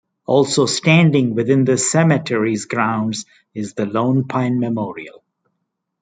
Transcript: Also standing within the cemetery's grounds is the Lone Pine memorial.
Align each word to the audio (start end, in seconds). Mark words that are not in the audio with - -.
Also 0.25 0.65
standing 0.65 1.35
within 1.35 1.63
the 1.63 1.77
cemetery's 1.77 2.65
grounds 2.65 3.27
is 3.53 3.75
the 3.75 3.85
Lone 3.85 4.23
Pine 4.23 4.59
memorial. 4.59 5.21